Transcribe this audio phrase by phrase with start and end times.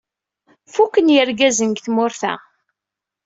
[0.73, 2.33] Fuken yirgazen deg tmurt-a.